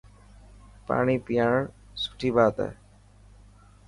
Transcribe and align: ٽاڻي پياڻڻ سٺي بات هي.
ٽاڻي 0.85 1.15
پياڻڻ 1.25 1.63
سٺي 2.03 2.29
بات 2.35 2.55
هي. 2.65 2.69